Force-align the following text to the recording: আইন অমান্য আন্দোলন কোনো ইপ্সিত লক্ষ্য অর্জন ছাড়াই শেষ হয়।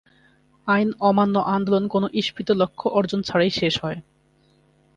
আইন 0.67 0.89
অমান্য 0.99 1.35
আন্দোলন 1.47 1.85
কোনো 1.87 2.07
ইপ্সিত 2.13 2.49
লক্ষ্য 2.51 2.85
অর্জন 2.89 3.19
ছাড়াই 3.21 3.51
শেষ 3.51 3.73
হয়। 3.83 3.97